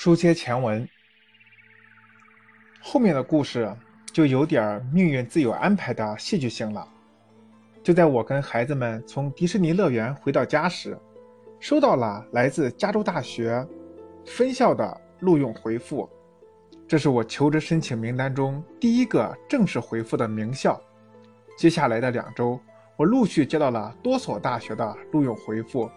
[0.00, 0.88] 书接前文，
[2.80, 3.68] 后面的故事
[4.12, 6.86] 就有点命运自有安排的戏剧性了。
[7.82, 10.96] 就在我跟孩子们从迪士尼乐园回到家时，
[11.58, 13.66] 收到了来自加州大学
[14.24, 16.08] 分校的录用回复。
[16.86, 20.80] 这是我求职申请名单中第一个正式回复的名校。
[21.56, 22.60] 接下来的两周，
[22.96, 25.90] 我陆续接到了多所大学的录用回复，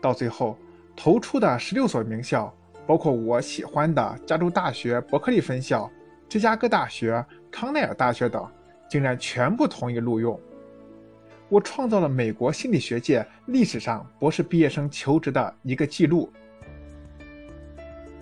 [0.00, 0.56] 到最后
[0.94, 2.54] 投出的十六所名校。
[2.88, 5.90] 包括我喜欢的加州大学伯克利分校、
[6.26, 8.50] 芝加哥大学、康奈尔大学等，
[8.88, 10.40] 竟然全部同意录用。
[11.50, 16.32] 我创造了美国心理学界历史上博士毕业生求职的一个记录。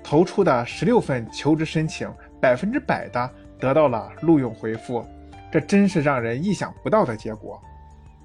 [0.02, 5.06] 投出的十六份求职申请，百分之百的得到了录用回复，
[5.52, 7.62] 这真是让人意想不到的结果。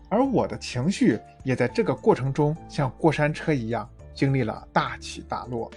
[0.10, 5.72] 而我的情绪也在这个过程中像过山车一样，经历了大起大落。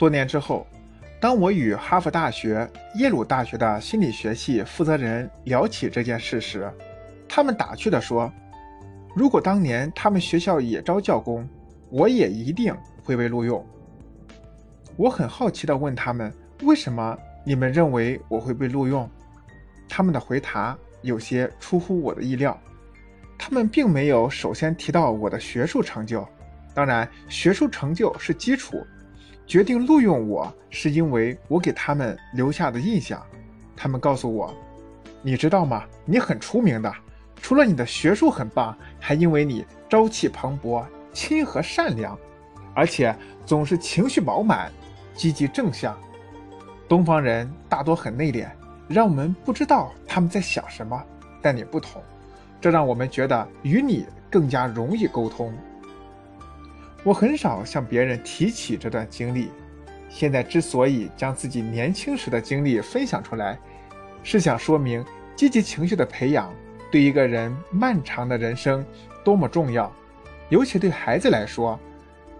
[0.00, 0.66] 多年之后，
[1.20, 6.72] 当我与哈佛大学、耶鲁大学的心理学系负责人聊起这件事时，
[7.28, 8.32] 他们打趣地说
[9.14, 11.46] ：“如果当年他们学校也招教工，
[11.90, 13.62] 我也一定会被录用。”
[14.96, 16.32] 我很好奇地问他们
[16.64, 19.06] ：“为什么你们认为我会被录用？”
[19.86, 22.58] 他们的回答有些出乎我的意料，
[23.38, 26.26] 他们并没有首先提到我的学术成就，
[26.72, 28.82] 当然，学术成就是基础。
[29.50, 33.20] 决定录用我是因为我给他们留下的印象。
[33.76, 34.54] 他们告诉我
[35.22, 35.82] ：“你知道吗？
[36.04, 36.94] 你很出名的，
[37.42, 42.16] 除了你的学术很棒，还因为你朝气蓬勃、亲和善良，
[42.76, 43.12] 而且
[43.44, 44.70] 总是情绪饱满、
[45.16, 45.98] 积极正向。
[46.88, 48.46] 东方人大多很内敛，
[48.86, 51.02] 让我们不知道他们在想什么。
[51.42, 52.00] 但你不同，
[52.60, 55.52] 这让我们觉得与你更加容易沟通。”
[57.02, 59.48] 我很少向别人提起这段经历，
[60.10, 63.58] 现在之所以将自己年轻时的经历分享出来，
[64.22, 65.02] 是想说明
[65.34, 66.52] 积极情绪的培养
[66.92, 68.84] 对一个人漫长的人生
[69.24, 69.90] 多么重要，
[70.50, 71.80] 尤其对孩子来说，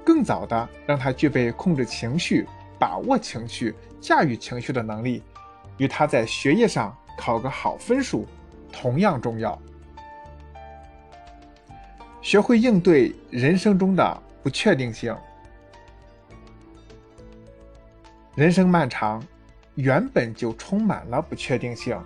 [0.04, 2.46] 更早的让他具备控制情绪、
[2.78, 5.22] 把握情绪、驾驭情绪的能力，
[5.78, 8.26] 与他在学业上考个好分数
[8.70, 9.58] 同样重要。
[12.20, 14.22] 学会应对人生中的。
[14.42, 15.16] 不确定性。
[18.36, 19.22] 人生漫长，
[19.74, 21.98] 原本就充满了不确定性。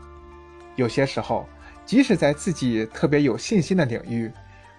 [0.75, 1.47] 有些时候，
[1.85, 4.33] 即使在自己特别有信心的领域，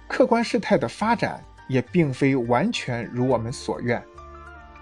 [0.08, 4.04] 客观事态的发展也并非完全如我们所愿。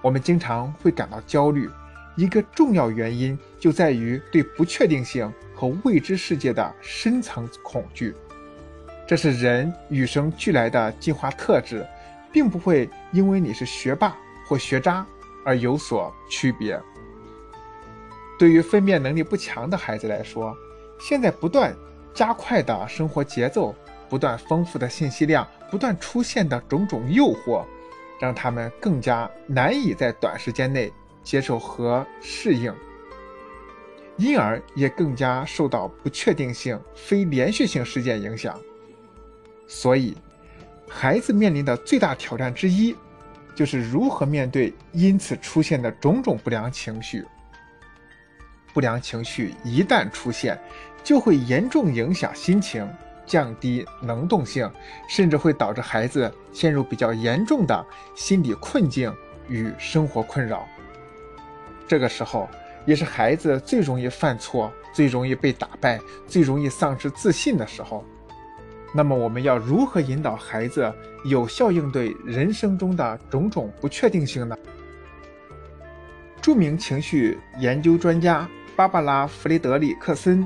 [0.01, 1.69] 我们经常会感到焦虑，
[2.15, 8.15] 一个重要原因就在于对不确定性和未知世界的深层恐惧。
[9.05, 11.85] 这是人与生俱来的进化特质。
[12.33, 15.05] 并不会因为你是学霸或学渣
[15.45, 16.81] 而有所区别。
[18.39, 20.57] 对于分辨能力不强的孩子来说，
[20.99, 21.73] 现在不断
[22.13, 23.73] 加快的生活节奏、
[24.09, 27.63] 不断丰富的信息量、不断出现的种种诱惑，
[28.19, 32.73] 让他们更加难以在短时间内接受和适应，
[34.17, 38.59] 因而也更加受到不确定性、非连续性事件影响。
[39.67, 40.17] 所以。
[40.95, 42.95] 孩子面临的最大挑战之一，
[43.55, 47.25] 就是如何面对因此出现的种种不良情绪。
[48.73, 50.57] 不良情绪一旦出现，
[51.03, 52.87] 就会严重影响心情，
[53.25, 54.71] 降低能动性，
[55.09, 59.13] 甚至会导致孩子陷入比较严重的心理困境
[59.49, 60.65] 与生活困扰。
[61.87, 62.47] 这个时候，
[62.85, 68.05] 也是孩子最容易犯错、最容易被打败、最容易丧失自信的时候。
[68.95, 70.93] 那么我们要如何引导孩子
[71.25, 74.55] 有效应对人生中的种种不确定性呢？
[76.39, 80.45] 著名情绪研究专家芭芭拉·弗雷德里克森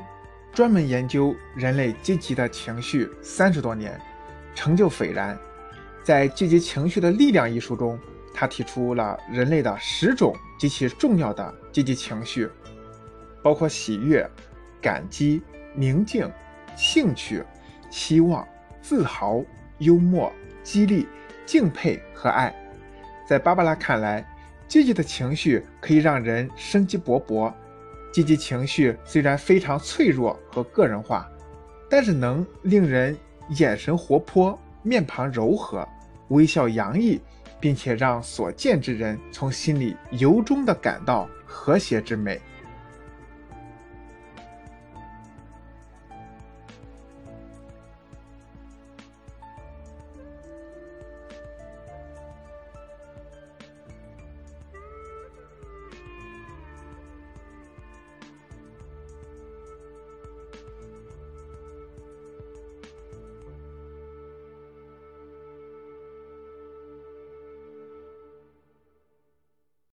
[0.54, 4.00] 专门研究人类积极的情绪三十多年，
[4.56, 5.38] 成就斐然。
[6.04, 8.00] 在《积极情绪的力量》一书中，
[8.34, 12.48] 他提出了人类的十种极其重要的积极情绪，
[13.44, 14.26] 包括喜悦、
[14.82, 15.42] 感激、
[15.76, 16.32] 宁静、
[16.78, 17.44] 兴趣。
[17.90, 18.48] 希望、
[18.82, 19.44] 自豪、
[19.80, 20.32] 幽默、
[20.64, 21.08] 激励、
[21.46, 22.54] 敬佩和爱，
[23.28, 24.26] 在芭芭拉看来，
[24.68, 27.54] 积极的情绪可以让人生机勃勃。
[28.12, 31.30] 积极情绪虽然非常脆弱和个人化，
[31.90, 33.16] 但是能令人
[33.50, 35.88] 眼神活泼、面庞柔和、
[36.30, 37.22] 微笑洋溢，
[37.60, 42.42] 并且让所见之人从心里由衷地感到和谐之美。